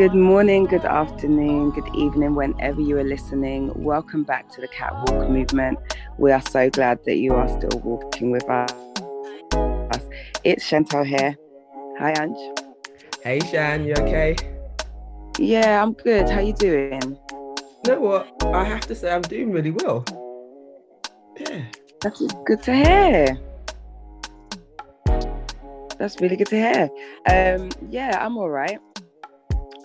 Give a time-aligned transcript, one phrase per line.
[0.00, 3.70] Good morning, good afternoon, good evening, whenever you are listening.
[3.74, 5.78] Welcome back to the Catwalk Movement.
[6.16, 8.72] We are so glad that you are still walking with us.
[10.42, 11.36] It's Chantal here.
[11.98, 12.38] Hi, Ange.
[13.22, 14.36] Hey, Shan, you okay?
[15.38, 16.30] Yeah, I'm good.
[16.30, 17.18] How you doing?
[17.84, 18.42] You know what?
[18.54, 20.06] I have to say, I'm doing really well.
[21.38, 21.64] Yeah.
[22.00, 23.38] That's good to hear.
[25.98, 26.88] That's really good to hear.
[27.28, 28.78] Um, yeah, I'm all right.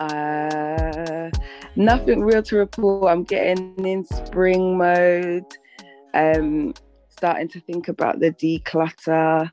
[0.00, 1.30] Uh,
[1.76, 3.10] nothing real to report.
[3.10, 5.46] I'm getting in spring mode.
[6.14, 6.74] Um,
[7.08, 9.50] starting to think about the declutter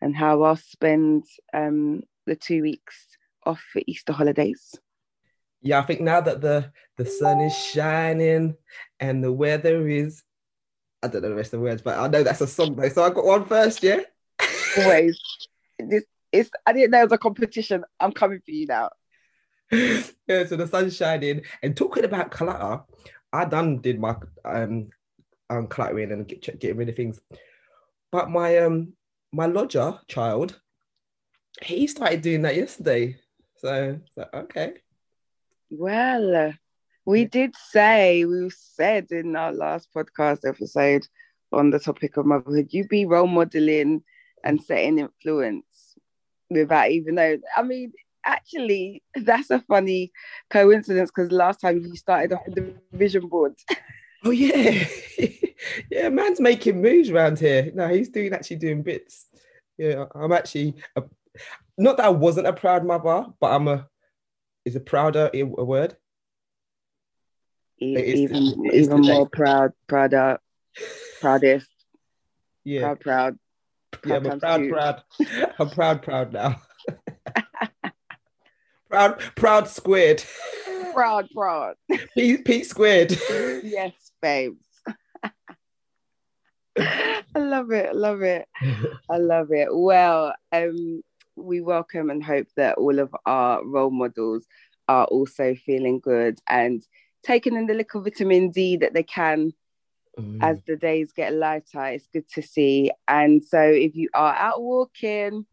[0.00, 3.06] and how I'll spend um, the two weeks
[3.46, 4.74] off for Easter holidays.
[5.62, 8.56] Yeah, I think now that the the sun is shining
[9.00, 10.22] and the weather is,
[11.02, 12.88] I don't know the rest of the words, but I know that's a song though.
[12.88, 14.00] So I got one first, yeah.
[14.78, 15.18] Always.
[15.78, 16.50] This it's.
[16.66, 17.84] I didn't know it was a competition.
[17.98, 18.90] I'm coming for you now.
[19.72, 21.42] yeah, so the sun's shining.
[21.62, 22.82] And talking about clutter,
[23.32, 24.90] I done did my um
[25.50, 27.20] uncluttering and get, getting rid of things.
[28.12, 28.94] But my um
[29.32, 30.60] my lodger child,
[31.62, 33.16] he started doing that yesterday.
[33.56, 34.74] So, so okay.
[35.70, 36.54] Well,
[37.04, 41.06] we did say we said in our last podcast episode
[41.52, 44.02] on the topic of motherhood, you be role modeling
[44.42, 45.96] and setting influence
[46.50, 47.92] without even though I mean
[48.24, 50.12] actually that's a funny
[50.50, 53.54] coincidence because last time you started off with the vision board.
[54.26, 54.86] Oh yeah,
[55.90, 56.08] yeah.
[56.08, 57.70] Man's making moves around here.
[57.74, 59.26] No, he's doing actually doing bits.
[59.76, 61.02] Yeah, I'm actually a,
[61.76, 63.86] not that I wasn't a proud mother, but I'm a
[64.64, 65.94] is a prouder a word.
[67.78, 70.38] Even even more proud, prouder,
[71.20, 71.68] proudest.
[72.64, 73.38] Yeah, proud, proud.
[74.06, 75.02] Yeah, I'm proud, proud.
[75.58, 76.62] I'm proud, proud now.
[78.94, 80.24] Proud, proud squid.
[80.92, 81.74] Proud, proud.
[82.14, 83.18] Pete, squid.
[83.64, 83.92] yes,
[84.22, 84.64] babes.
[86.76, 88.46] I love it, love it.
[89.10, 89.68] I love it.
[89.70, 91.02] Well, um,
[91.36, 94.46] we welcome and hope that all of our role models
[94.88, 96.86] are also feeling good and
[97.24, 99.52] taking in the little vitamin D that they can
[100.18, 100.38] mm.
[100.42, 101.84] as the days get lighter.
[101.86, 102.92] It's good to see.
[103.08, 105.46] And so, if you are out walking,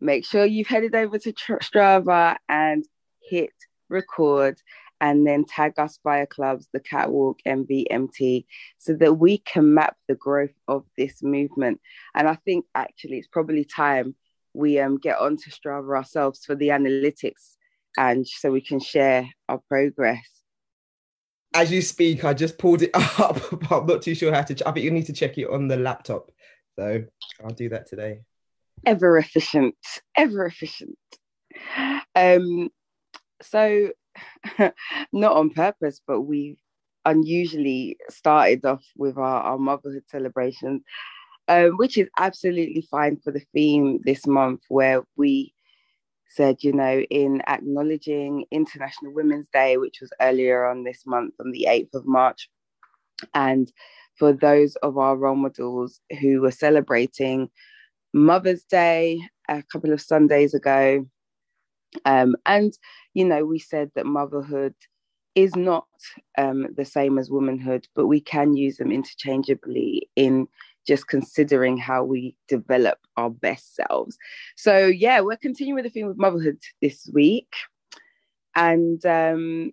[0.00, 2.84] make sure you've headed over to Strava and
[3.22, 3.52] hit
[3.88, 4.60] record
[5.00, 8.46] and then tag us via clubs, the Catwalk MVMT,
[8.78, 11.80] so that we can map the growth of this movement.
[12.14, 14.14] And I think actually it's probably time
[14.54, 17.56] we um, get onto Strava ourselves for the analytics
[17.96, 20.24] and so we can share our progress.
[21.54, 24.68] As you speak, I just pulled it up, but I'm not too sure how to.
[24.68, 26.30] I think you need to check it on the laptop.
[26.76, 27.04] So
[27.44, 28.22] I'll do that today.
[28.86, 29.76] Ever efficient,
[30.16, 30.98] ever efficient.
[32.14, 32.70] Um,
[33.42, 33.90] so
[35.12, 36.58] not on purpose, but we
[37.04, 40.82] unusually started off with our, our motherhood celebrations,
[41.48, 45.52] um, which is absolutely fine for the theme this month, where we
[46.28, 51.52] said, you know, in acknowledging International Women's Day, which was earlier on this month, on
[51.52, 52.48] the 8th of March,
[53.34, 53.72] and
[54.18, 57.50] for those of our role models who were celebrating
[58.14, 61.04] Mother's Day a couple of Sundays ago.
[62.04, 62.72] Um, and,
[63.12, 64.74] you know, we said that motherhood
[65.34, 65.86] is not
[66.38, 70.46] um, the same as womanhood, but we can use them interchangeably in
[70.86, 74.16] just considering how we develop our best selves.
[74.56, 77.52] So, yeah, we're continuing with the theme of motherhood this week.
[78.54, 79.72] And um,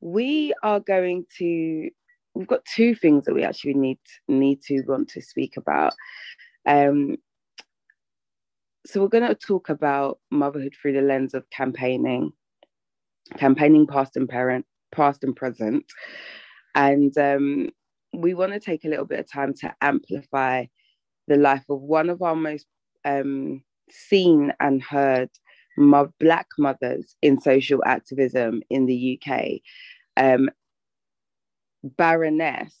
[0.00, 1.90] we are going to,
[2.34, 5.92] we've got two things that we actually need, need to want to speak about.
[6.64, 7.16] Um,
[8.88, 12.32] so, we're going to talk about motherhood through the lens of campaigning,
[13.36, 15.84] campaigning past and parent, past and present.
[16.74, 17.68] And um,
[18.14, 20.64] we want to take a little bit of time to amplify
[21.26, 22.64] the life of one of our most
[23.04, 25.28] um, seen and heard
[25.76, 29.60] mo- Black mothers in social activism in the UK,
[30.16, 30.48] um,
[31.84, 32.74] Baroness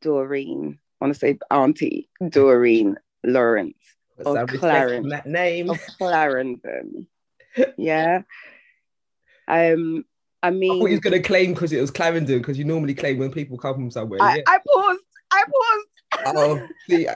[0.00, 5.10] Doreen, I want to say Auntie Doreen Lawrence of Clarendon.
[5.10, 5.70] That name.
[5.70, 7.06] Of Clarendon.
[7.76, 8.22] yeah.
[9.48, 10.04] Um,
[10.42, 13.18] I mean, I he's going to claim because it was Clarendon because you normally claim
[13.18, 14.20] when people come from somewhere.
[14.22, 14.42] I, yeah.
[14.46, 15.02] I paused.
[15.32, 16.36] I paused.
[16.36, 17.08] oh, see,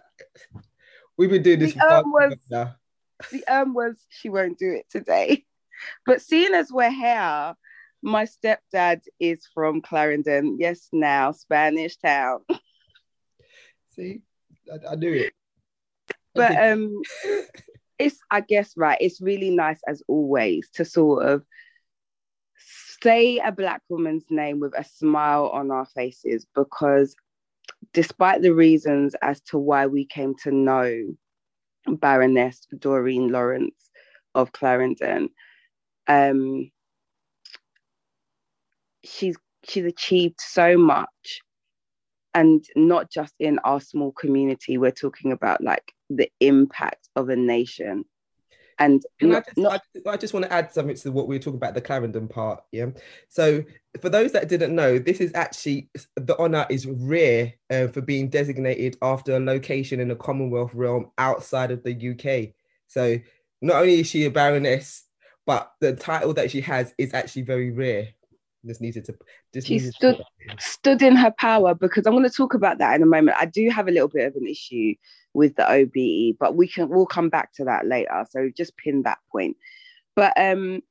[1.17, 1.75] we've been doing this.
[1.75, 2.75] The um was now.
[3.31, 5.45] the um was she won't do it today,
[6.07, 7.55] but seeing as we're here,
[8.03, 10.57] my stepdad is from Clarendon.
[10.59, 12.41] Yes, now Spanish town.
[13.91, 14.23] See,
[14.73, 15.33] I, I knew it.
[16.35, 17.01] But um,
[17.99, 18.99] it's I guess right.
[19.01, 21.45] It's really nice as always to sort of
[23.03, 27.15] say a black woman's name with a smile on our faces because
[27.93, 31.15] despite the reasons as to why we came to know
[31.87, 33.91] Baroness Doreen Lawrence
[34.35, 35.31] of Clarendon,
[36.07, 36.71] um,
[39.05, 41.41] she's she's achieved so much
[42.35, 47.37] and not just in our small community we're talking about like the impact of a
[47.37, 48.05] nation.
[48.79, 49.83] And not, I, just, not...
[50.07, 52.29] I, I, just, want to add something to what we were talking about the clarendon
[52.29, 52.87] part yeah?
[53.29, 53.63] So
[54.01, 58.29] for those that didn't know this is actually the honor is rare uh, for being
[58.29, 62.55] designated after a location in the commonwealth realm outside of the uk
[62.87, 63.19] so
[63.61, 65.05] not only is she a baroness
[65.47, 68.09] but the title that she has is actually very rare
[68.67, 69.15] just needed to
[69.55, 70.25] just she stood to
[70.59, 71.17] stood in.
[71.17, 73.37] her power because i'm going to talk about that in a moment.
[73.41, 74.95] I do have a little bit of an issue
[75.33, 79.03] with the obe but we can we'll come back to that later so just pin
[79.03, 79.57] that point.
[80.17, 80.83] But um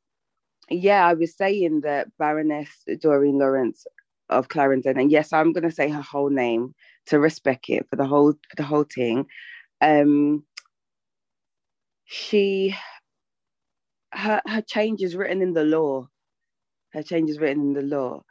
[0.70, 2.70] yeah i was saying that baroness
[3.02, 3.86] doreen lawrence
[4.30, 6.76] of clarendon and yes i'm going to say her whole name
[7.08, 9.26] to respect it for the whole for the whole thing.
[9.82, 10.44] Um
[12.06, 12.76] she
[14.12, 16.08] her her change is written in the law
[16.94, 18.24] her change is written in the law.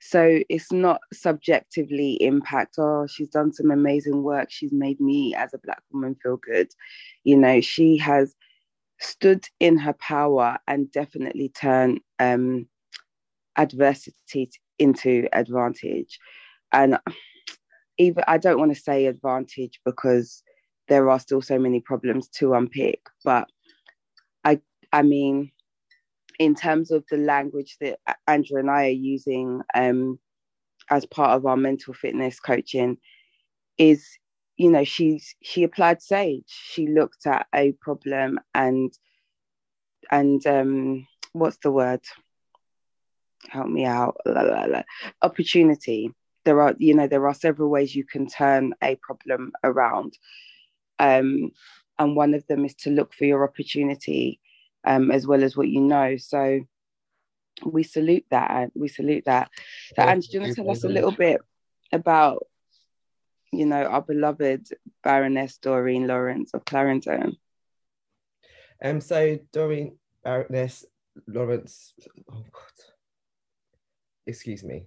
[0.00, 2.76] So it's not subjectively impact.
[2.78, 4.50] Oh, she's done some amazing work.
[4.50, 6.68] She's made me as a black woman feel good.
[7.24, 8.34] You know, she has
[8.98, 12.66] stood in her power and definitely turned um,
[13.56, 16.18] adversity into advantage.
[16.72, 16.98] And
[17.98, 20.42] even I don't want to say advantage because
[20.88, 23.00] there are still so many problems to unpick.
[23.22, 23.48] But
[24.44, 24.60] I,
[24.92, 25.52] I mean,
[26.40, 30.18] in terms of the language that Andrew and I are using um,
[30.88, 32.96] as part of our mental fitness coaching
[33.76, 34.06] is
[34.56, 36.44] you know she's she applied sage.
[36.46, 38.90] She looked at a problem and
[40.10, 42.00] and um what's the word?
[43.50, 44.16] Help me out.
[44.24, 44.82] La, la, la.
[45.20, 46.10] opportunity.
[46.46, 50.16] There are you know there are several ways you can turn a problem around.
[50.98, 51.50] Um
[51.98, 54.39] and one of them is to look for your opportunity
[54.84, 56.16] um, as well as what you know.
[56.16, 56.60] So
[57.64, 58.70] we salute that.
[58.74, 59.50] We salute that.
[59.96, 61.40] So, Ange, do you want to tell us a little bit
[61.92, 62.46] about,
[63.52, 64.68] you know, our beloved
[65.02, 67.36] Baroness Doreen Lawrence of Clarendon?
[68.82, 70.86] Um, so Doreen Baroness
[71.26, 71.92] Lawrence,
[72.32, 72.84] oh God,
[74.26, 74.84] excuse me.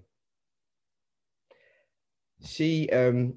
[2.43, 3.35] She um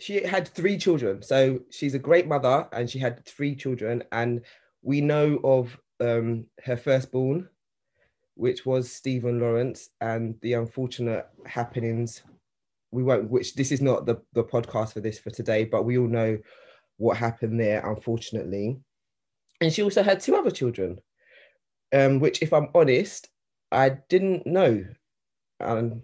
[0.00, 4.42] she had three children, so she's a great mother, and she had three children, and
[4.82, 7.48] we know of um, her firstborn,
[8.34, 12.22] which was Stephen Lawrence, and the unfortunate happenings.
[12.90, 13.30] We won't.
[13.30, 16.38] Which this is not the the podcast for this for today, but we all know
[16.96, 18.78] what happened there, unfortunately.
[19.60, 21.00] And she also had two other children,
[21.92, 23.28] um, which, if I'm honest,
[23.72, 24.84] I didn't know.
[25.60, 26.02] And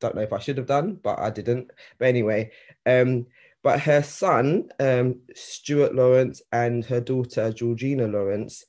[0.00, 1.70] don't know if I should have done, but I didn't.
[1.98, 2.50] But anyway,
[2.86, 3.26] um,
[3.62, 8.64] but her son, um, Stuart Lawrence, and her daughter, Georgina Lawrence,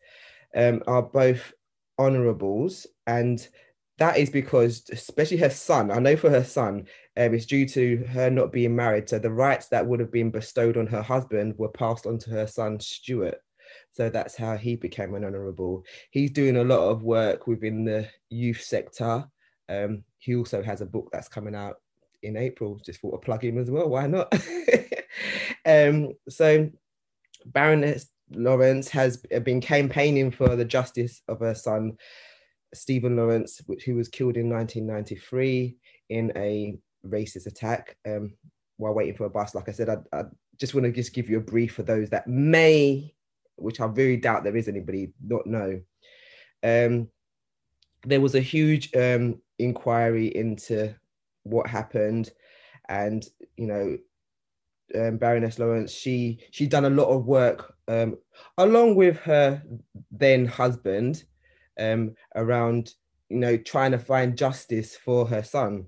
[0.55, 1.53] um, are both
[1.99, 2.87] honorables.
[3.07, 3.45] And
[3.97, 6.87] that is because, especially her son, I know for her son,
[7.17, 9.09] um, it's due to her not being married.
[9.09, 12.29] So the rights that would have been bestowed on her husband were passed on to
[12.31, 13.39] her son, Stuart.
[13.91, 15.85] So that's how he became an honourable.
[16.11, 19.25] He's doing a lot of work within the youth sector.
[19.69, 21.75] Um, he also has a book that's coming out
[22.23, 22.79] in April.
[22.83, 23.89] Just thought to plug him as well.
[23.89, 24.33] Why not?
[25.65, 26.69] um, so
[27.45, 31.97] Baroness Lawrence has been campaigning for the justice of her son,
[32.73, 35.75] Stephen Lawrence, who was killed in 1993
[36.09, 38.33] in a racist attack um,
[38.77, 39.55] while waiting for a bus.
[39.55, 40.23] Like I said, I, I
[40.59, 43.13] just want to just give you a brief for those that may,
[43.55, 45.81] which I very doubt there is anybody not know.
[46.63, 47.09] Um,
[48.05, 50.95] there was a huge um, inquiry into
[51.43, 52.31] what happened,
[52.89, 53.25] and
[53.57, 53.97] you know
[54.95, 58.17] um, Baroness Lawrence, she she done a lot of work um,
[58.57, 59.61] along with her
[60.11, 61.23] then husband
[61.79, 62.93] um, around
[63.29, 65.85] you know trying to find justice for her son.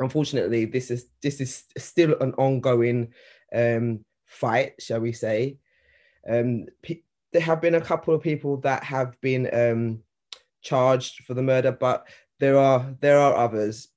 [0.00, 3.12] Unfortunately, this is this is still an ongoing
[3.54, 5.58] um, fight, shall we say?
[6.28, 10.00] Um, pe- there have been a couple of people that have been um,
[10.62, 12.06] charged for the murder, but
[12.40, 13.88] there are there are others.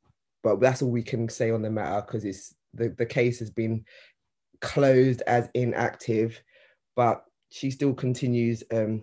[0.43, 3.51] But that's all we can say on the matter because it's the, the case has
[3.51, 3.85] been
[4.59, 6.41] closed as inactive,
[7.01, 9.01] but she still continues um,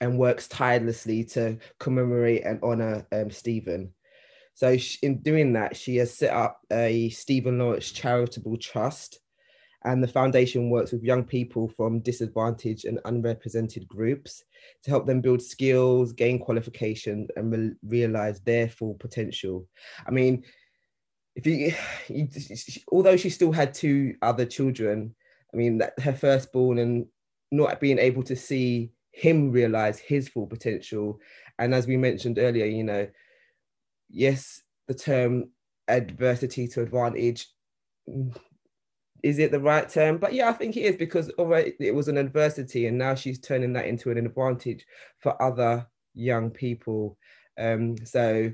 [0.00, 3.92] and works tirelessly to commemorate and honor um, Stephen.
[4.54, 9.18] So she, in doing that, she has set up a Stephen Lawrence Charitable Trust,
[9.84, 14.44] And the foundation works with young people from disadvantaged and unrepresented groups
[14.84, 19.66] to help them build skills, gain qualification, and re- realize their full potential.
[20.06, 20.44] I mean,
[21.34, 21.74] if you,
[22.06, 22.28] you,
[22.92, 25.16] although she still had two other children,
[25.52, 27.06] I mean, that her firstborn and
[27.50, 31.20] not being able to see him realize his full potential.
[31.58, 33.08] And as we mentioned earlier, you know,
[34.08, 35.50] yes, the term
[35.88, 37.48] adversity to advantage
[39.22, 40.18] is it the right term?
[40.18, 43.38] But yeah, I think it is because already it was an adversity, and now she's
[43.38, 44.86] turning that into an advantage
[45.18, 47.18] for other young people.
[47.58, 48.50] Um, so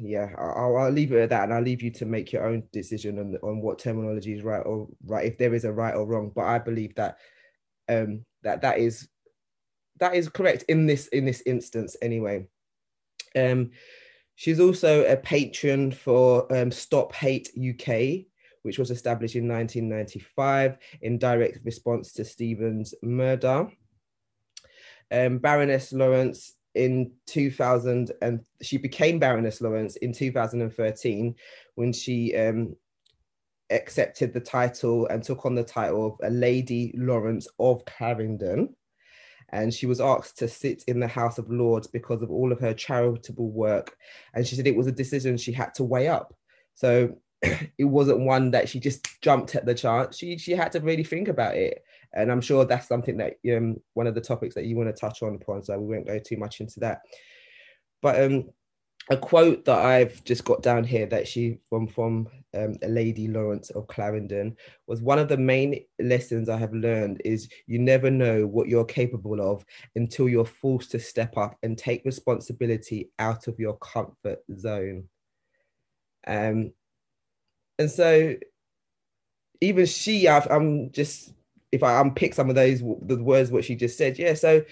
[0.00, 2.62] yeah, I'll, I'll leave it at that, and I'll leave you to make your own
[2.72, 6.06] decision on on what terminology is right or right, if there is a right or
[6.06, 6.32] wrong.
[6.34, 7.18] But I believe that
[7.88, 9.08] um, that that is
[9.98, 12.46] that is correct in this in this instance anyway.
[13.36, 13.70] Um,
[14.36, 18.26] she's also a patron for um, Stop Hate UK,
[18.62, 23.70] which was established in 1995 in direct response to Stephen's murder.
[25.10, 31.34] Um, Baroness Lawrence in 2000 and she became Baroness Lawrence in 2013
[31.74, 32.76] when she um,
[33.70, 38.74] accepted the title and took on the title of a Lady Lawrence of Clarendon.
[39.50, 42.60] And she was asked to sit in the House of Lords because of all of
[42.60, 43.96] her charitable work.
[44.34, 46.34] And she said it was a decision she had to weigh up.
[46.74, 50.16] So it wasn't one that she just jumped at the chance.
[50.16, 53.76] She she had to really think about it, and I'm sure that's something that um
[53.94, 55.62] one of the topics that you want to touch on upon.
[55.62, 57.02] So we won't go too much into that.
[58.02, 58.50] But um,
[59.10, 63.28] a quote that I've just got down here that she from from um, a lady
[63.28, 68.10] Lawrence of Clarendon was one of the main lessons I have learned is you never
[68.10, 69.64] know what you're capable of
[69.96, 75.08] until you're forced to step up and take responsibility out of your comfort zone.
[76.26, 76.72] Um,
[77.78, 78.34] and so
[79.60, 81.32] even she, i am just
[81.72, 84.34] if I unpick some of those the words what she just said, yeah.
[84.34, 84.64] So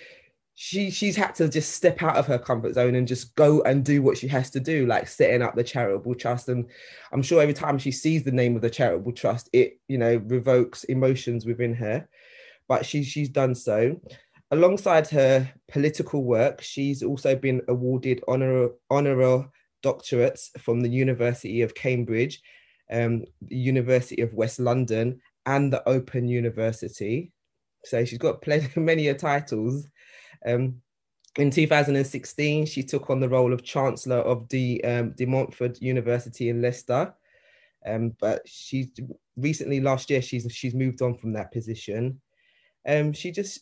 [0.55, 3.85] she she's had to just step out of her comfort zone and just go and
[3.85, 6.49] do what she has to do, like setting up the charitable trust.
[6.49, 6.67] And
[7.13, 10.17] I'm sure every time she sees the name of the charitable trust, it you know
[10.27, 12.09] revokes emotions within her.
[12.69, 14.01] But she she's done so.
[14.53, 19.47] Alongside her political work, she's also been awarded honor honorary
[19.85, 22.41] doctorates from the University of Cambridge
[22.91, 27.33] um, the University of West London, and the Open University.
[27.85, 29.87] So she's got plenty, many titles.
[30.45, 30.83] Um,
[31.37, 36.49] in 2016, she took on the role of Chancellor of the um, De Montfort University
[36.49, 37.15] in Leicester.
[37.87, 38.89] Um, but she's
[39.37, 42.21] recently last year she's she's moved on from that position.
[42.89, 43.61] Um, she just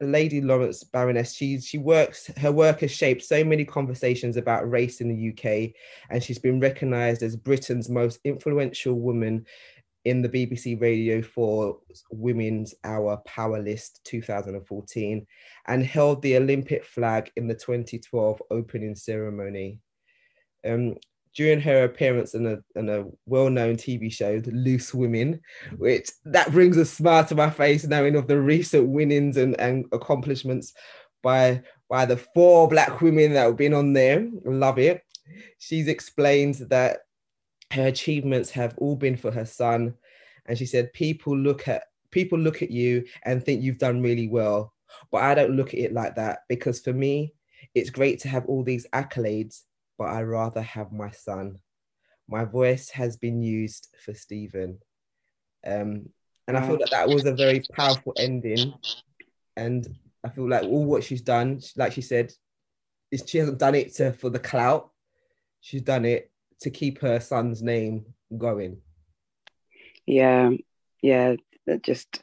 [0.00, 5.00] Lady Lawrence Baroness, she she works her work has shaped so many conversations about race
[5.00, 5.72] in the UK,
[6.10, 9.46] and she's been recognised as Britain's most influential woman
[10.04, 11.76] in the BBC Radio 4
[12.12, 15.26] Women's Hour Power List 2014,
[15.66, 19.80] and held the Olympic flag in the 2012 opening ceremony.
[20.64, 20.96] Um,
[21.36, 25.38] during her appearance in a, in a well-known TV show, Loose Women,
[25.76, 29.84] which that brings a smile to my face knowing of the recent winnings and, and
[29.92, 30.72] accomplishments
[31.22, 34.28] by by the four black women that have been on there.
[34.44, 35.02] Love it.
[35.58, 37.00] She's explained that
[37.72, 39.94] her achievements have all been for her son.
[40.46, 44.26] And she said, people look at people look at you and think you've done really
[44.26, 44.72] well.
[45.12, 47.34] But I don't look at it like that because for me,
[47.74, 49.62] it's great to have all these accolades
[49.98, 51.58] but I rather have my son.
[52.28, 54.78] My voice has been used for Stephen.
[55.64, 56.10] Um,
[56.48, 58.74] and I feel that that was a very powerful ending.
[59.56, 59.86] And
[60.22, 62.32] I feel like all what she's done, like she said,
[63.10, 64.90] is she hasn't done it to, for the clout.
[65.60, 68.78] She's done it to keep her son's name going.
[70.06, 70.50] Yeah,
[71.02, 71.36] yeah,
[71.82, 72.22] just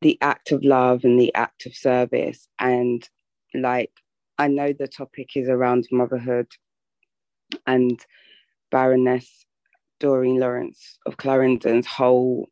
[0.00, 2.46] the act of love and the act of service.
[2.58, 3.06] And
[3.54, 3.92] like,
[4.38, 6.48] I know the topic is around motherhood,
[7.66, 8.04] and
[8.70, 9.46] Baroness
[10.00, 12.48] Doreen Lawrence of Clarendon's whole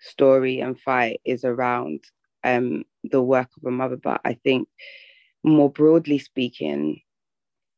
[0.00, 2.04] story and fight is around
[2.44, 3.96] um, the work of a mother.
[3.96, 4.68] But I think
[5.44, 7.00] more broadly speaking,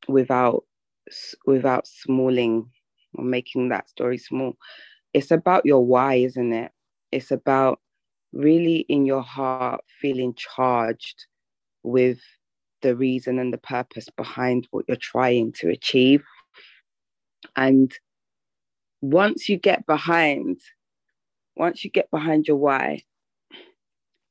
[0.08, 0.64] without
[1.46, 2.70] without smalling
[3.14, 4.56] or making that story small,
[5.12, 6.70] it's about your why, isn't it?
[7.10, 7.80] It's about
[8.32, 11.26] really in your heart feeling charged
[11.82, 12.20] with
[12.82, 16.22] the reason and the purpose behind what you're trying to achieve
[17.56, 17.92] and
[19.00, 20.60] once you get behind,
[21.56, 23.02] once you get behind your why,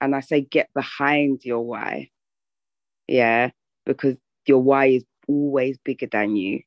[0.01, 2.09] and I say get behind your why,
[3.07, 3.51] yeah,
[3.85, 6.61] because your why is always bigger than you.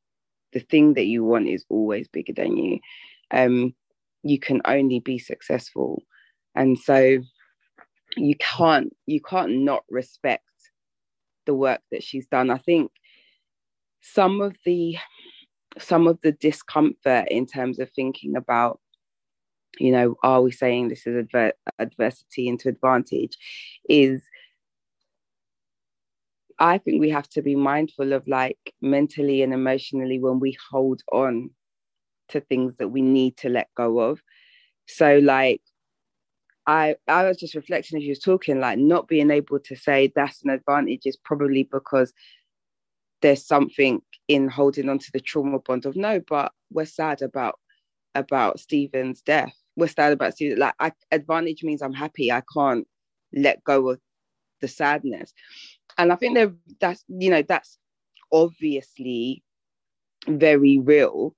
[0.53, 2.79] The thing that you want is always bigger than you.
[3.31, 3.75] Um,
[4.23, 6.03] you can only be successful
[6.55, 7.19] and so
[8.17, 10.45] you can't you can't not respect
[11.47, 12.91] the work that she's done i think
[14.01, 14.97] some of the
[15.79, 18.81] some of the discomfort in terms of thinking about
[19.79, 23.39] you know are we saying this is adver- adversity into advantage
[23.89, 24.23] is
[26.59, 31.03] i think we have to be mindful of like mentally and emotionally when we hold
[31.11, 31.49] on
[32.33, 34.21] to things that we need to let go of.
[34.87, 35.63] So like
[36.67, 40.13] I I was just reflecting as you was talking, like not being able to say
[40.15, 42.13] that's an advantage is probably because
[43.23, 47.59] there's something in holding on to the trauma bond of no, but we're sad about
[48.15, 49.53] about Stephen's death.
[49.77, 50.59] We're sad about Stephen.
[50.59, 52.31] Like I, advantage means I'm happy.
[52.31, 52.87] I can't
[53.33, 54.01] let go of
[54.61, 55.33] the sadness,
[55.97, 57.79] and I think that that's you know that's
[58.31, 59.43] obviously
[60.29, 61.35] very real,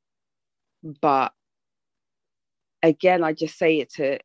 [1.00, 1.32] but
[2.82, 4.18] again, I just say it to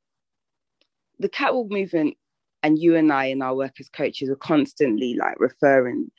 [1.19, 2.15] the catwalk movement
[2.61, 6.11] and you and I in our work as coaches are constantly like referring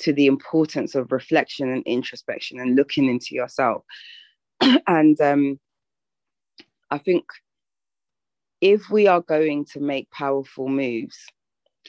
[0.00, 3.84] to the importance of reflection and introspection and looking into yourself.
[4.86, 5.60] and um,
[6.90, 7.24] I think
[8.60, 11.18] if we are going to make powerful moves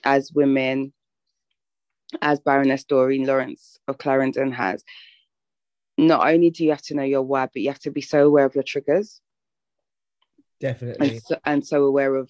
[0.03, 0.93] as women,
[2.21, 4.83] as Baroness Doreen Lawrence of Clarendon has,
[5.97, 8.25] not only do you have to know your why, but you have to be so
[8.25, 9.21] aware of your triggers.
[10.59, 11.09] Definitely.
[11.09, 12.29] And so, and so aware of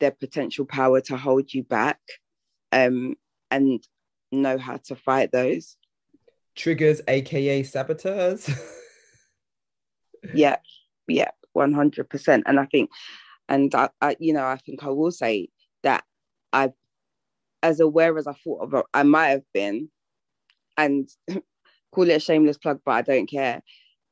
[0.00, 2.00] their potential power to hold you back
[2.72, 3.14] um,
[3.50, 3.82] and
[4.32, 5.76] know how to fight those.
[6.54, 8.50] Triggers, aka saboteurs.
[10.34, 10.56] yeah,
[11.06, 12.42] yeah, 100%.
[12.46, 12.90] And I think,
[13.48, 15.48] and I, I, you know, I think I will say
[15.82, 16.04] that
[16.52, 16.72] I,
[17.62, 19.90] as aware as I thought of, I might have been,
[20.76, 21.08] and
[21.92, 23.62] call it a shameless plug, but I don't care.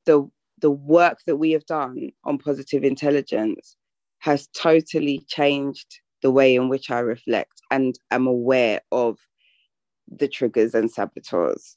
[0.06, 0.28] The
[0.60, 3.76] the work that we have done on positive intelligence
[4.20, 9.18] has totally changed the way in which I reflect and am aware of
[10.08, 11.76] the triggers and saboteurs.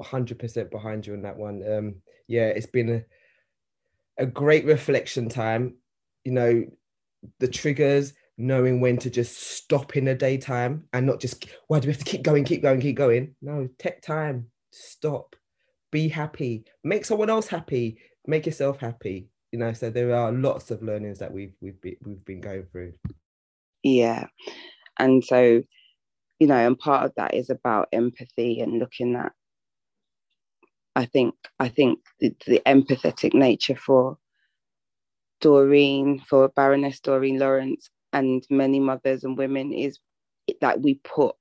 [0.00, 1.62] 100% behind you on that one.
[1.70, 1.94] Um,
[2.28, 3.04] yeah, it's been
[4.18, 5.76] a, a great reflection time.
[6.24, 6.64] You know,
[7.38, 11.86] the triggers, knowing when to just stop in the daytime and not just, why do
[11.86, 13.34] we have to keep going, keep going, keep going?
[13.40, 15.36] No, take time, stop,
[15.90, 20.70] be happy, make someone else happy, make yourself happy you know so there are lots
[20.70, 22.92] of learnings that we've we've been, we've been going through
[23.82, 24.26] yeah
[24.98, 25.62] and so
[26.38, 29.32] you know and part of that is about empathy and looking at
[30.94, 34.18] i think i think the, the empathetic nature for
[35.40, 39.98] doreen for baroness doreen lawrence and many mothers and women is
[40.60, 41.34] that we put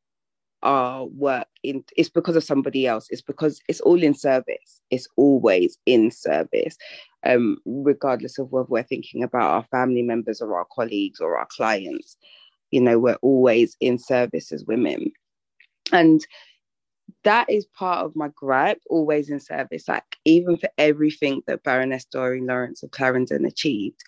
[0.64, 3.08] our work in it's because of somebody else.
[3.12, 4.82] It's because it's all in service.
[4.90, 6.76] It's always in service
[7.26, 11.48] um, regardless of whether we're thinking about our family members or our colleagues or our
[11.50, 12.18] clients
[12.76, 15.14] you know we're always in service as women.
[15.94, 16.26] And
[17.24, 19.88] that is part of my gripe always in service.
[19.88, 24.04] Like even for everything that baroness doreen lawrence of clarendon achieved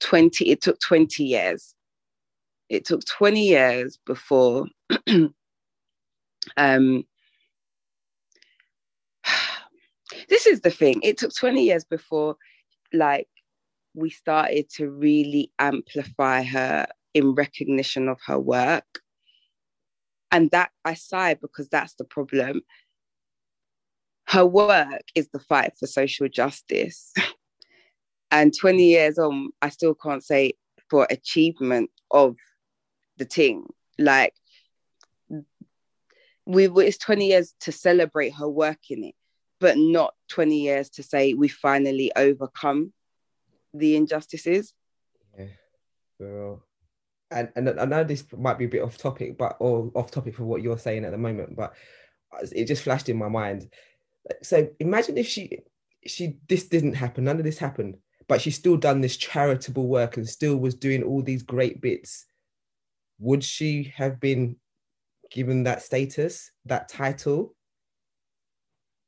[0.00, 1.76] 20 it took 20 years.
[2.68, 4.66] It took 20 years before
[5.06, 5.30] um,
[10.28, 11.00] this is the thing.
[11.04, 12.36] It took 20 years before
[12.92, 13.28] like
[13.94, 19.00] we started to really amplify her in recognition of her work
[20.30, 22.60] and that i sigh because that's the problem
[24.26, 27.12] her work is the fight for social justice
[28.30, 30.52] and 20 years on i still can't say
[30.90, 32.36] for achievement of
[33.16, 33.66] the thing.
[33.98, 34.34] Like
[36.46, 39.14] we it's 20 years to celebrate her work in it,
[39.60, 42.92] but not 20 years to say we finally overcome
[43.72, 44.72] the injustices.
[45.38, 45.46] Yeah.
[46.18, 46.62] Well,
[47.34, 50.34] and and I know this might be a bit off topic, but or off topic
[50.34, 51.74] for what you're saying at the moment, but
[52.52, 53.68] it just flashed in my mind.
[54.42, 55.58] So imagine if she
[56.06, 57.96] she this didn't happen, none of this happened,
[58.28, 62.26] but she still done this charitable work and still was doing all these great bits
[63.18, 64.56] would she have been
[65.30, 67.54] given that status, that title?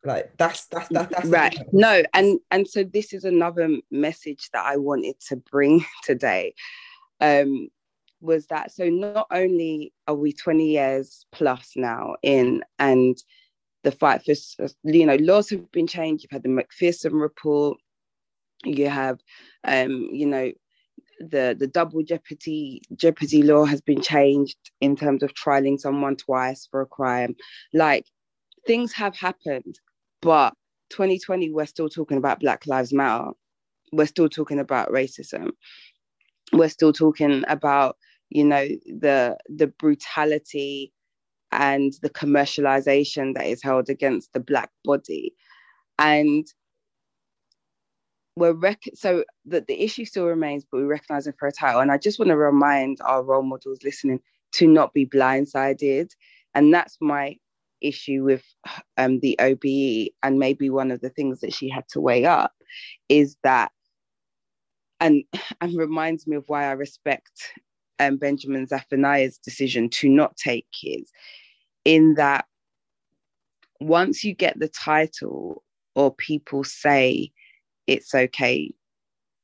[0.05, 1.59] Like that's that's that, that's right.
[1.73, 6.55] No, and and so this is another message that I wanted to bring today.
[7.21, 7.69] Um,
[8.21, 8.89] was that so?
[8.89, 13.17] Not only are we twenty years plus now in, and
[13.85, 16.25] the fight for you know laws have been changed.
[16.25, 17.79] You've had the Macpherson report.
[18.65, 19.21] You have,
[19.65, 20.51] um, you know,
[21.21, 26.67] the the double jeopardy jeopardy law has been changed in terms of trialing someone twice
[26.71, 27.35] for a crime
[27.73, 28.05] like
[28.67, 29.79] things have happened
[30.21, 30.53] but
[30.91, 33.31] 2020 we're still talking about black lives matter
[33.93, 35.51] we're still talking about racism.
[36.53, 37.97] We're still talking about,
[38.31, 40.93] you know, the the brutality
[41.53, 45.35] and the commercialization that is held against the black body.
[45.99, 46.47] And
[48.37, 51.81] we're rec- so that the issue still remains, but we recognize it for a title.
[51.81, 54.21] And I just want to remind our role models listening
[54.53, 56.11] to not be blindsided.
[56.55, 57.37] And that's my
[57.81, 58.45] issue with
[58.99, 60.13] um, the OBE.
[60.23, 62.53] And maybe one of the things that she had to weigh up
[63.09, 63.73] is that,
[65.01, 65.25] and,
[65.61, 67.31] and reminds me of why I respect
[67.99, 71.11] um, Benjamin Zephaniah's decision to not take kids,
[71.85, 72.47] in that
[73.81, 75.63] once you get the title
[75.95, 77.31] or people say
[77.87, 78.73] it's okay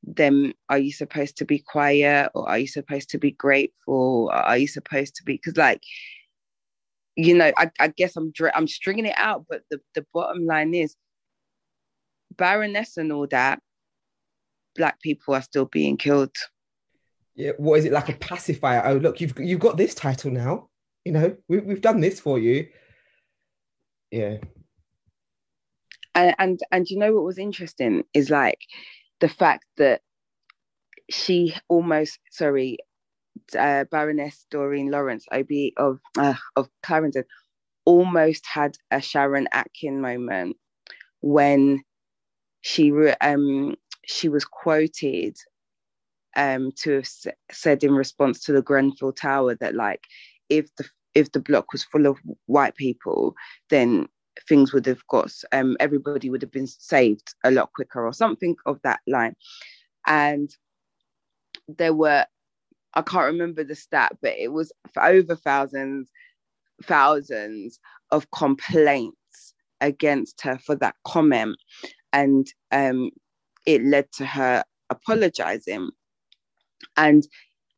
[0.03, 4.59] then are you supposed to be quiet or are you supposed to be grateful are
[4.59, 5.83] you supposed to be because like
[7.17, 10.75] you know I, I guess i'm i'm stringing it out but the, the bottom line
[10.75, 10.97] is
[12.37, 13.61] baroness and all that
[14.77, 16.37] black people are still being killed.
[17.35, 18.83] Yeah what is it like a pacifier?
[18.85, 20.69] Oh look you've you've got this title now.
[21.05, 22.69] You know we, we've done this for you.
[24.11, 24.39] Yeah.
[26.15, 28.59] And, and and you know what was interesting is like
[29.21, 30.03] the fact that
[31.11, 32.79] she almost sorry
[33.59, 37.25] uh, baroness doreen lawrence ob of uh, of clarendon
[37.85, 40.57] almost had a sharon atkin moment
[41.21, 41.83] when
[42.61, 43.75] she um
[44.07, 45.37] she was quoted
[46.37, 47.09] um to have
[47.51, 50.05] said in response to the grenfell tower that like
[50.49, 50.85] if the
[51.15, 53.35] if the block was full of white people
[53.69, 54.09] then
[54.49, 58.57] things would have got um, everybody would have been saved a lot quicker or something
[58.65, 59.35] of that line.
[60.07, 60.51] And
[61.69, 62.27] there were
[62.95, 66.11] i can't remember the stat but it was over thousands
[66.83, 67.79] thousands
[68.11, 71.57] of complaints against her for that comment.
[72.13, 73.11] And um,
[73.67, 75.91] it led to her apologizing.
[76.97, 77.27] And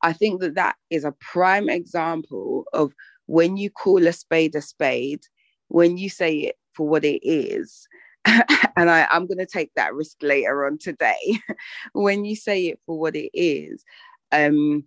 [0.03, 2.93] i think that that is a prime example of
[3.27, 5.21] when you call a spade a spade
[5.69, 7.89] when you say it for what it is,
[8.25, 11.41] and I, I'm going to take that risk later on today,
[11.93, 13.85] when you say it for what it is,
[14.33, 14.85] um,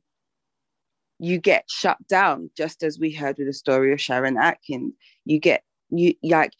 [1.20, 4.94] you get shut down, just as we heard with the story of Sharon Atkins.
[5.26, 6.54] You get, you like,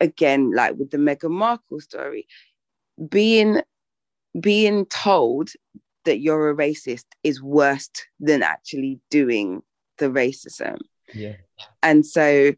[0.00, 2.26] again, like with the Meghan Markle story,
[3.08, 3.62] being
[4.38, 5.50] being told
[6.04, 9.62] that you're a racist is worse than actually doing
[9.98, 10.78] the racism.
[11.14, 11.36] Yeah.
[11.82, 12.54] And so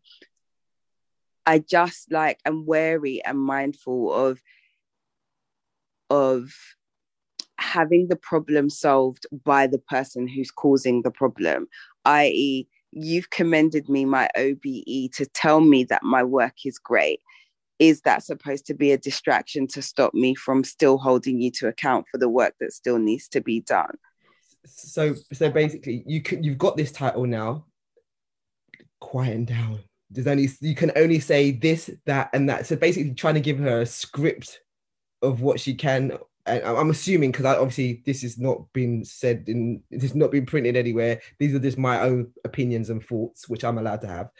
[1.46, 4.40] I just like am wary and mindful of
[6.10, 6.52] of
[7.58, 11.66] having the problem solved by the person who's causing the problem,
[12.04, 17.20] i.e., you've commended me my OBE to tell me that my work is great.
[17.78, 21.68] Is that supposed to be a distraction to stop me from still holding you to
[21.68, 23.96] account for the work that still needs to be done?
[24.66, 27.66] So, so basically, you can you've got this title now.
[29.00, 29.80] Quiet down
[30.14, 32.66] there's only you can only say this, that, and that.
[32.66, 34.60] So basically, trying to give her a script
[35.22, 36.16] of what she can.
[36.46, 40.46] And I'm assuming because I obviously this has not been said in has not been
[40.46, 41.20] printed anywhere.
[41.38, 44.30] These are just my own opinions and thoughts, which I'm allowed to have.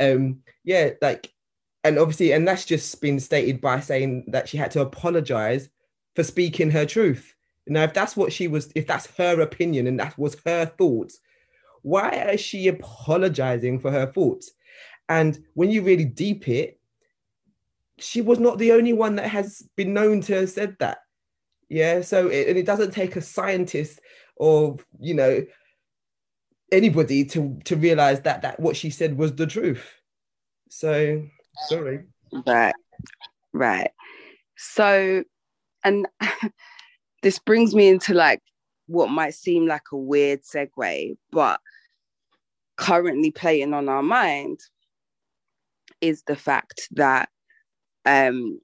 [0.00, 1.30] Um, yeah, like,
[1.84, 5.68] and obviously, and that's just been stated by saying that she had to apologize
[6.14, 7.34] for speaking her truth.
[7.66, 11.20] Now, if that's what she was, if that's her opinion and that was her thoughts,
[11.82, 14.50] why is she apologizing for her thoughts?
[15.08, 16.78] And when you really deep it,
[17.98, 20.98] she was not the only one that has been known to have said that.
[21.68, 22.00] Yeah.
[22.00, 24.00] So it, and it doesn't take a scientist
[24.36, 25.44] or you know
[26.72, 29.86] anybody to to realize that that what she said was the truth.
[30.70, 31.22] So
[31.68, 32.00] sorry.
[32.46, 32.74] Right.
[33.52, 33.90] Right.
[34.56, 35.24] So
[35.84, 36.06] and
[37.22, 38.40] this brings me into like
[38.86, 41.60] what might seem like a weird segue, but
[42.76, 44.58] currently playing on our mind
[46.00, 47.28] is the fact that
[48.04, 48.60] um,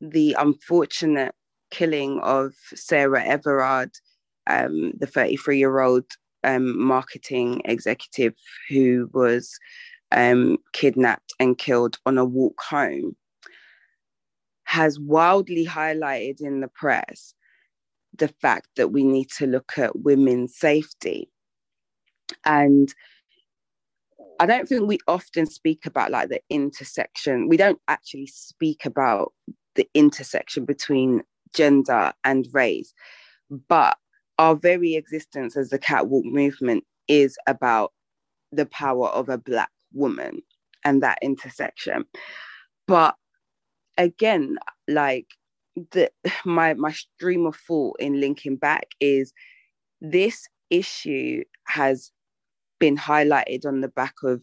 [0.00, 1.34] the unfortunate
[1.70, 3.90] killing of Sarah Everard,
[4.46, 6.04] um, the 33 year old
[6.44, 8.34] um, marketing executive
[8.68, 9.58] who was
[10.12, 13.16] um, kidnapped and killed on a walk home,
[14.64, 17.34] has wildly highlighted in the press
[18.16, 21.30] the fact that we need to look at women's safety.
[22.44, 22.92] And
[24.38, 27.48] I don't think we often speak about like the intersection.
[27.48, 29.32] We don't actually speak about
[29.74, 31.22] the intersection between
[31.54, 32.92] gender and race,
[33.68, 33.96] but
[34.38, 37.92] our very existence as the catwalk movement is about
[38.50, 40.42] the power of a black woman
[40.84, 42.04] and that intersection.
[42.86, 43.16] But
[43.98, 45.26] again, like
[45.92, 46.10] the
[46.44, 49.32] my my stream of thought in linking back is
[50.00, 52.10] this issue has
[52.78, 54.42] been highlighted on the back of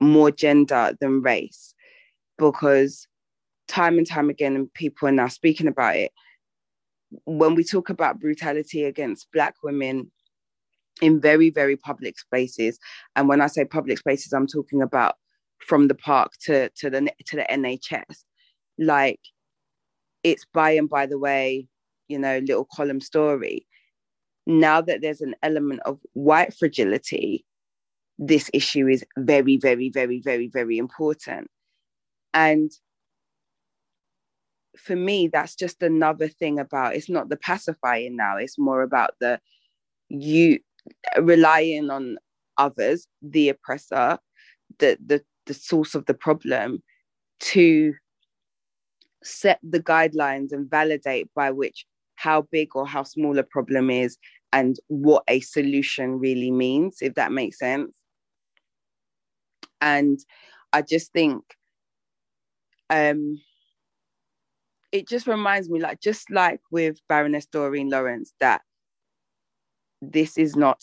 [0.00, 1.74] more gender than race
[2.36, 3.06] because
[3.68, 6.12] time and time again and people are now speaking about it
[7.24, 10.10] when we talk about brutality against black women
[11.00, 12.78] in very very public spaces.
[13.16, 15.16] And when i say public spaces i'm talking about
[15.58, 18.24] from the park to to the to the nhs
[18.78, 19.20] like
[20.24, 21.66] it's by and by the way
[22.08, 23.66] you know little column story.
[24.46, 27.44] Now that there's an element of white fragility
[28.18, 31.48] this issue is very very very very very important.
[32.34, 32.70] And
[34.76, 39.10] for me that's just another thing about it's not the pacifying now it's more about
[39.20, 39.38] the
[40.08, 40.58] you
[41.20, 42.16] relying on
[42.58, 44.18] others the oppressor
[44.78, 46.82] the the, the source of the problem
[47.40, 47.94] to
[49.22, 54.18] set the guidelines and validate by which how big or how small a problem is
[54.52, 57.96] and what a solution really means if that makes sense.
[59.80, 60.18] And
[60.72, 61.42] i just think
[62.90, 63.38] um
[64.90, 68.62] it just reminds me like just like with baroness doreen lawrence that
[70.02, 70.82] this is not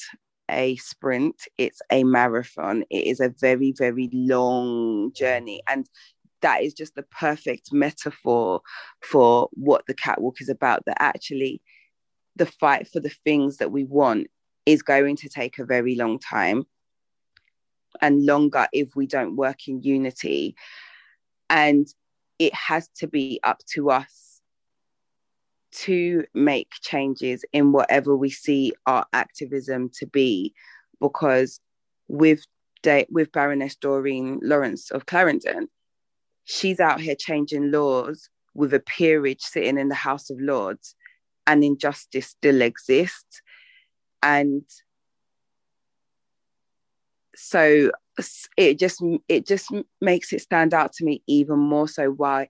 [0.49, 2.83] a sprint it's a marathon.
[2.89, 5.61] It is a very very long journey.
[5.67, 5.87] And
[6.41, 8.61] that is just the perfect metaphor
[9.01, 11.61] for what the catwalk is about that actually
[12.35, 14.27] the fight for the things that we want
[14.65, 16.65] is going to take a very long time
[18.01, 20.55] and longer if we don't work in unity.
[21.49, 21.87] And
[22.37, 24.28] it has to be up to us
[25.71, 30.53] to make changes in whatever we see our activism to be
[30.99, 31.59] because
[32.07, 32.45] with
[32.81, 35.67] De- with Baroness Doreen Lawrence of Clarendon,
[36.45, 40.95] she's out here changing laws with a peerage sitting in the House of Lords,
[41.45, 43.41] and injustice still exists.
[44.23, 44.63] And
[47.35, 47.91] so
[48.57, 52.49] it just it just makes it stand out to me even more so why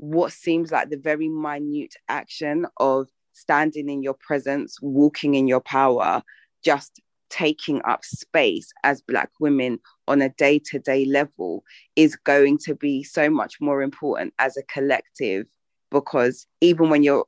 [0.00, 5.60] what seems like the very minute action of standing in your presence walking in your
[5.60, 6.22] power
[6.64, 11.62] just taking up space as black women on a day-to-day level
[11.96, 15.46] is going to be so much more important as a collective
[15.90, 17.26] because even when you're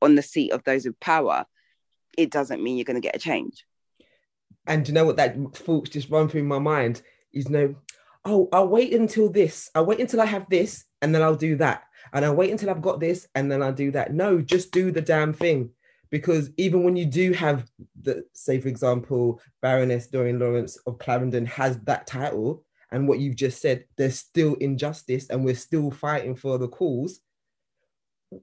[0.00, 1.44] on the seat of those with power
[2.16, 3.64] it doesn't mean you're going to get a change
[4.66, 7.74] and you know what that thoughts just run through my mind is no,
[8.24, 9.70] oh, I'll wait until this.
[9.74, 11.84] I'll wait until I have this and then I'll do that.
[12.12, 14.12] And I'll wait until I've got this and then I'll do that.
[14.12, 15.70] No, just do the damn thing.
[16.10, 17.68] Because even when you do have
[18.00, 23.34] the, say, for example, Baroness Doreen Lawrence of Clarendon has that title, and what you've
[23.34, 27.20] just said, there's still injustice and we're still fighting for the cause.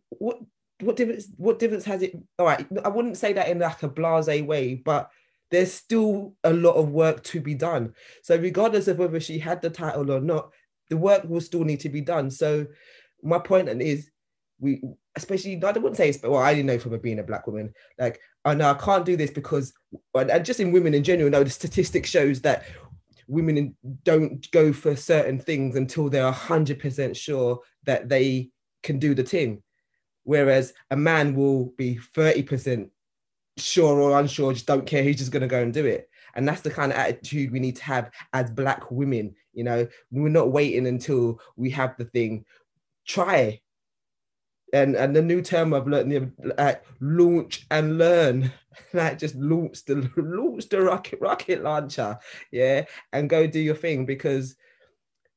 [0.09, 0.39] What
[0.81, 3.87] what difference what difference has it all right i wouldn't say that in like a
[3.87, 5.11] blase way but
[5.51, 7.93] there's still a lot of work to be done.
[8.23, 10.51] So, regardless of whether she had the title or not,
[10.89, 12.31] the work will still need to be done.
[12.31, 12.65] So,
[13.23, 14.09] my point is,
[14.59, 14.81] we,
[15.15, 18.53] especially, I wouldn't say well, I didn't know from being a black woman, like, oh
[18.53, 19.73] no, I can't do this because,
[20.13, 22.65] and just in women in general, no, the statistic shows that
[23.27, 28.49] women don't go for certain things until they're 100% sure that they
[28.83, 29.63] can do the thing.
[30.23, 32.89] Whereas a man will be 30%
[33.57, 35.03] sure or unsure, just don't care.
[35.03, 36.09] He's just going to go and do it.
[36.35, 39.35] And that's the kind of attitude we need to have as Black women.
[39.53, 42.45] You know, we're not waiting until we have the thing.
[43.05, 43.61] Try.
[44.73, 48.51] And and the new term I've learned, like launch and learn.
[48.93, 52.17] like just launch the launch the rocket rocket launcher,
[52.51, 54.55] yeah, and go do your thing because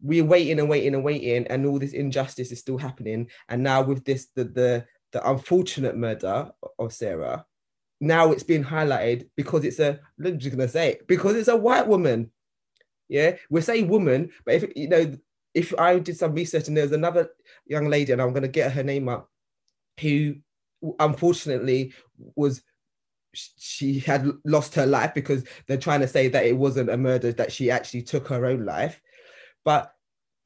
[0.00, 3.28] we're waiting and waiting and waiting, and all this injustice is still happening.
[3.48, 7.44] And now with this, the the the unfortunate murder of Sarah,
[8.00, 11.56] now it's being highlighted because it's a I'm just gonna say it, because it's a
[11.56, 12.30] white woman.
[13.08, 15.12] Yeah, we say woman, but if you know,
[15.54, 17.30] if I did some research and there's another
[17.66, 19.30] young lady, and I'm gonna get her name up,
[20.00, 20.36] who
[20.98, 21.92] unfortunately
[22.34, 22.62] was
[23.34, 27.32] she had lost her life because they're trying to say that it wasn't a murder
[27.32, 29.00] that she actually took her own life.
[29.64, 29.92] But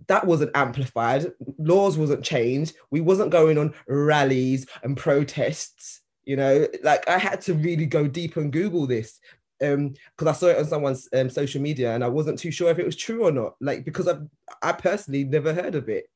[0.07, 1.33] that wasn't amplified.
[1.59, 2.77] Laws wasn't changed.
[2.91, 8.07] We wasn't going on rallies and protests you know, like I had to really go
[8.07, 9.19] deep and Google this
[9.63, 12.71] um because I saw it on someone's um, social media and I wasn't too sure
[12.71, 13.57] if it was true or not.
[13.61, 14.19] Like because I
[14.63, 16.07] I personally never heard of it.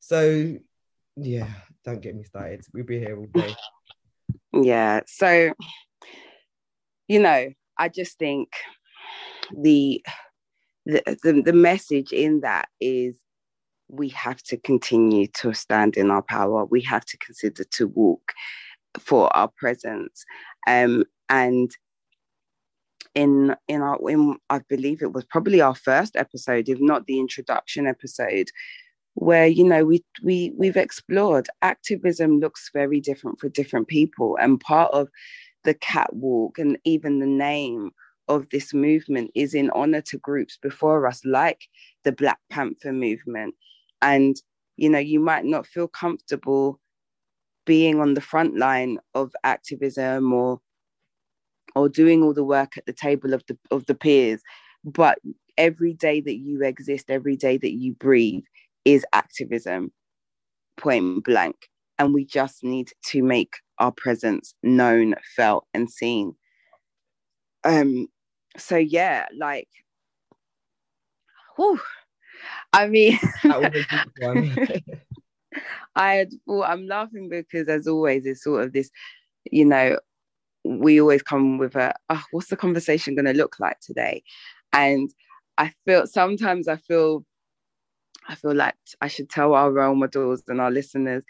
[0.00, 0.56] So
[1.16, 1.48] yeah,
[1.84, 2.64] don't get me started.
[2.72, 3.54] We'll be here all day.
[4.52, 5.00] Yeah.
[5.06, 5.52] So
[7.08, 8.48] you know, I just think
[9.56, 10.04] the
[10.86, 13.18] the the, the message in that is
[13.88, 16.64] we have to continue to stand in our power.
[16.64, 18.32] We have to consider to walk
[18.98, 20.24] for our presence.
[20.66, 21.70] Um, and
[23.14, 27.18] in in our in I believe it was probably our first episode, if not the
[27.18, 28.48] introduction episode,
[29.14, 34.60] where you know we we we've explored activism looks very different for different people, and
[34.60, 35.08] part of
[35.64, 37.90] the catwalk and even the name
[38.28, 41.68] of this movement is in honor to groups before us, like
[42.04, 43.54] the Black Panther movement.
[44.00, 44.36] And,
[44.76, 46.80] you know, you might not feel comfortable
[47.66, 50.60] being on the front line of activism or
[51.74, 54.42] or doing all the work at the table of the of the peers.
[54.84, 55.18] But
[55.56, 58.44] every day that you exist every day that you breathe
[58.84, 59.92] is activism
[60.76, 61.56] point blank.
[61.98, 66.34] And we just need to make our presence known felt and seen.
[67.62, 68.08] Um
[68.56, 69.68] so yeah like
[71.56, 71.80] whew,
[72.72, 73.18] i mean
[75.96, 78.90] i had well i'm laughing because as always it's sort of this
[79.50, 79.98] you know
[80.64, 84.22] we always come with a oh, what's the conversation going to look like today?
[84.72, 85.10] And
[85.56, 87.24] i feel sometimes i feel
[88.28, 91.22] i feel like i should tell our role models and our listeners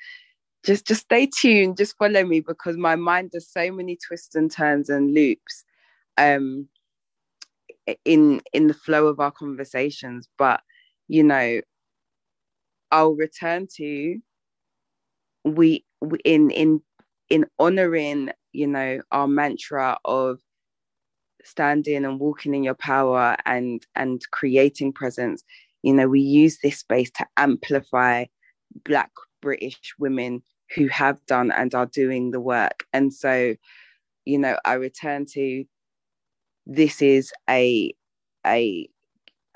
[0.64, 4.50] just just stay tuned just follow me because my mind does so many twists and
[4.50, 5.64] turns and loops
[6.16, 6.66] um
[8.04, 10.28] in in the flow of our conversations.
[10.38, 10.62] But
[11.08, 11.60] you know
[12.90, 14.18] i'll return to
[15.44, 15.84] we
[16.24, 16.80] in in
[17.34, 20.38] in honoring you know our mantra of
[21.42, 25.42] standing and walking in your power and and creating presence
[25.82, 28.24] you know we use this space to amplify
[28.84, 29.10] black
[29.42, 30.40] british women
[30.76, 32.84] who have done and are doing the work.
[32.92, 33.54] And so
[34.24, 35.64] you know i return to
[36.66, 37.92] this is a
[38.46, 38.88] a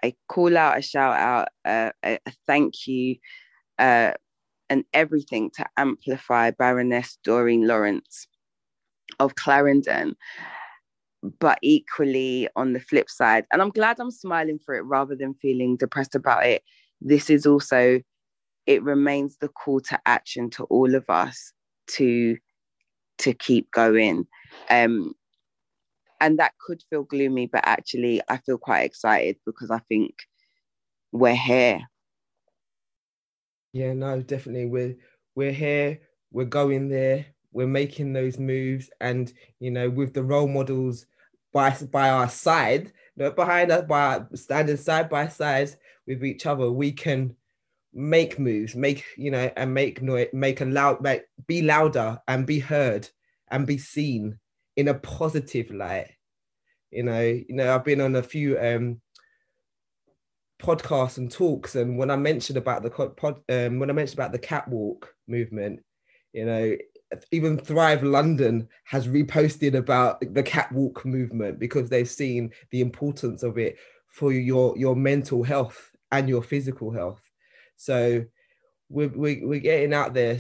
[0.05, 3.17] a call out a shout out a, a thank you
[3.79, 4.13] uh,
[4.71, 8.27] and everything to amplify baroness doreen lawrence
[9.19, 10.17] of Clarendon.
[11.41, 15.35] But equally, on the flip side, and I'm glad I'm smiling for it rather than
[15.35, 16.63] feeling depressed about it.
[17.01, 18.01] This is also,
[18.67, 21.53] it remains the call to action to all of us
[21.89, 22.37] to
[23.19, 24.27] to keep going.
[24.71, 25.13] Um,
[26.21, 30.15] and that could feel gloomy, but actually, I feel quite excited because I think
[31.13, 31.81] we're here.
[33.79, 34.67] Yeah, no, definitely.
[34.67, 34.97] We're
[35.35, 36.01] we're here.
[36.31, 41.07] We're going there we're making those moves and you know with the role models
[41.53, 45.75] by by our side not behind us by standing side by side
[46.07, 47.35] with each other we can
[47.95, 52.47] make moves make you know and make noise make a loud make, be louder and
[52.47, 53.09] be heard
[53.51, 54.39] and be seen
[54.77, 56.11] in a positive light
[56.91, 59.01] you know you know i've been on a few um
[60.61, 64.33] podcasts and talks and when i mentioned about the pod um, when i mentioned about
[64.33, 65.81] the catwalk movement
[66.33, 66.77] you know
[67.33, 73.59] even Thrive London has reposted about the catwalk movement because they've seen the importance of
[73.59, 77.21] it for your your mental health and your physical health.
[77.77, 78.25] So
[78.89, 80.39] we're, we're, we're getting out there,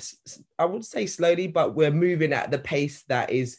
[0.59, 3.59] I would say slowly, but we're moving at the pace that is,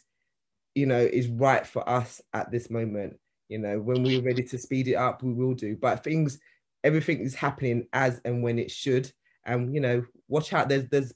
[0.74, 3.18] you know, is right for us at this moment.
[3.50, 5.76] You know, when we're ready to speed it up, we will do.
[5.76, 6.38] But things,
[6.84, 9.10] everything is happening as and when it should.
[9.44, 10.68] And you know, watch out.
[10.68, 11.12] There's there's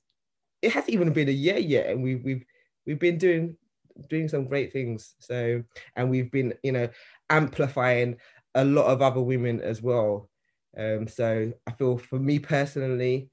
[0.61, 2.45] it hasn't even been a year yet, and we've we've
[2.87, 3.57] we've been doing
[4.11, 5.15] doing some great things.
[5.21, 5.63] So,
[5.95, 6.89] and we've been you know
[7.31, 8.17] amplifying
[8.57, 10.29] a lot of other women as well.
[10.77, 13.31] Um, so I feel for me personally,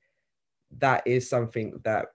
[0.78, 2.10] that is something that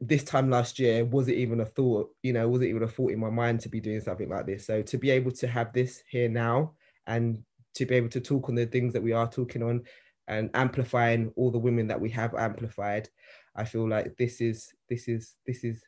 [0.00, 3.20] this time last year wasn't even a thought, you know, wasn't even a thought in
[3.20, 4.66] my mind to be doing something like this.
[4.66, 6.72] So to be able to have this here now
[7.06, 7.42] and
[7.74, 9.82] to be able to talk on the things that we are talking on
[10.26, 13.08] and amplifying all the women that we have amplified,
[13.54, 15.82] I feel like this is this is this is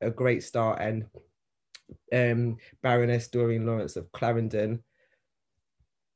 [0.00, 0.80] a great start.
[0.80, 1.04] And
[2.12, 4.82] um, Baroness Doreen Lawrence of Clarendon,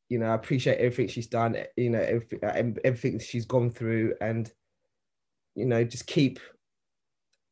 [0.08, 1.56] you know, I appreciate everything she's done.
[1.76, 2.40] You know, everything,
[2.84, 4.50] everything she's gone through, and
[5.54, 6.40] you know, just keep.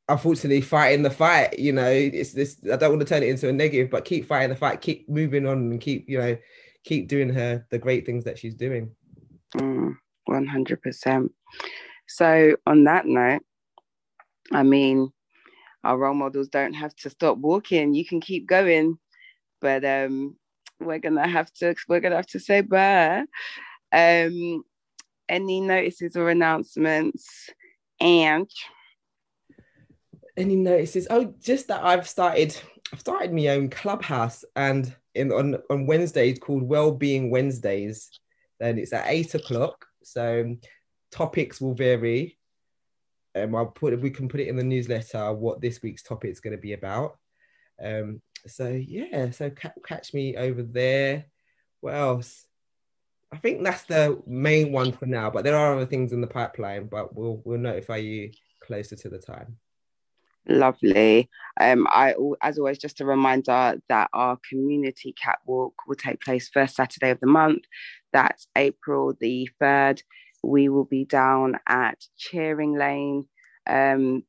[0.08, 1.58] Unfortunately, fighting the fight.
[1.58, 2.58] You know, it's this.
[2.70, 4.83] I don't want to turn it into a negative, but keep fighting the fight.
[4.83, 6.37] Keep moving on, and keep you know,
[6.85, 8.90] keep doing her the great things that she's doing.
[9.56, 11.33] Mm, one hundred percent.
[12.06, 13.42] So, on that note,
[14.52, 15.10] I mean,
[15.85, 17.94] our role models don't have to stop walking.
[17.94, 18.98] You can keep going,
[19.60, 20.37] but um,
[20.81, 23.24] we're gonna have to we're gonna have to say bye.
[23.92, 24.64] Um,
[25.29, 27.48] any notices or announcements,
[28.00, 28.50] and
[30.37, 31.06] any notices?
[31.10, 32.56] Oh, just that I've started.
[32.92, 38.10] I've started my own clubhouse, and in on on Wednesdays called Wellbeing Wednesdays.
[38.60, 39.87] Then it's at eight o'clock.
[40.02, 40.56] So
[41.10, 42.38] topics will vary.
[43.35, 46.40] Um, I'll put we can put it in the newsletter what this week's topic is
[46.40, 47.18] going to be about.
[47.82, 51.26] Um, so yeah, so ca- catch me over there.
[51.80, 52.46] What else?
[53.32, 56.26] I think that's the main one for now, but there are other things in the
[56.26, 58.30] pipeline, but we'll we'll notify you
[58.62, 59.56] closer to the time.
[60.46, 61.30] Lovely.
[61.58, 66.76] Um, I as always just a reminder that our community catwalk will take place first
[66.76, 67.62] Saturday of the month.
[68.12, 70.02] That's April the third.
[70.42, 73.26] We will be down at Cheering Lane,
[73.66, 74.24] um,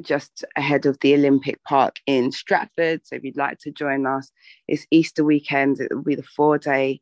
[0.00, 3.06] just ahead of the Olympic Park in Stratford.
[3.06, 4.32] So if you'd like to join us,
[4.66, 5.78] it's Easter weekend.
[5.78, 7.00] It will be the four day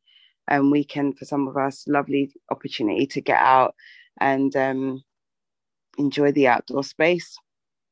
[0.49, 1.85] um, weekend for some of us.
[1.89, 3.75] Lovely opportunity to get out
[4.21, 5.03] and um,
[5.97, 7.35] enjoy the outdoor space.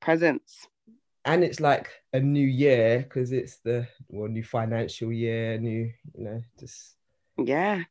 [0.01, 0.67] Presents.
[1.25, 6.25] And it's like a new year because it's the well new financial year, new you
[6.25, 6.97] know just
[7.37, 7.83] yeah,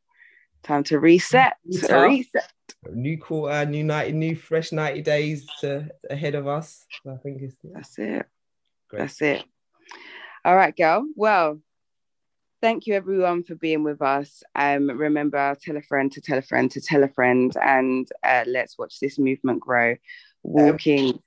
[0.62, 1.54] time to reset.
[1.72, 2.52] To reset.
[2.92, 6.86] New quarter, new ninety, new fresh ninety days to, ahead of us.
[7.06, 7.70] I think it's yeah.
[7.74, 8.26] that's it.
[8.88, 8.98] Great.
[8.98, 9.44] That's it.
[10.44, 11.06] All right, girl.
[11.14, 11.60] Well,
[12.60, 14.42] thank you everyone for being with us.
[14.54, 18.44] Um, remember, tell a friend to tell a friend to tell a friend, and uh,
[18.46, 19.96] let's watch this movement grow.
[20.42, 21.14] Walking.
[21.14, 21.22] Um,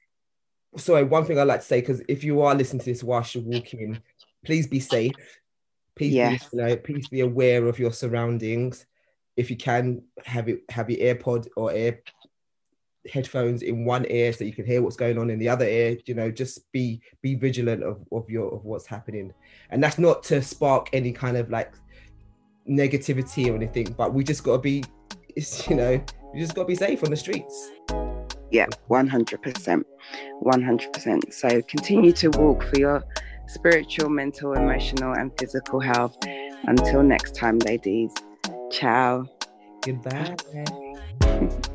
[0.77, 3.35] sorry, one thing I'd like to say because if you are listening to this whilst
[3.35, 4.01] you're walking,
[4.45, 5.13] please be safe.
[5.95, 6.49] Please, yes.
[6.49, 8.85] be, you know, please be aware of your surroundings.
[9.37, 11.99] If you can, have it have your AirPod or air
[13.11, 15.97] headphones in one ear so you can hear what's going on in the other ear
[16.05, 19.33] you know just be be vigilant of, of your of what's happening
[19.71, 21.73] and that's not to spark any kind of like
[22.69, 24.83] negativity or anything but we just got to be
[25.35, 26.01] it's you know
[26.33, 27.71] you just got to be safe on the streets
[28.53, 29.83] yeah 100%
[30.41, 33.03] 100% so continue to walk for your
[33.47, 36.17] spiritual mental emotional and physical health.
[36.65, 38.13] Until next time ladies.
[38.71, 39.25] Ciao.
[39.81, 40.35] Goodbye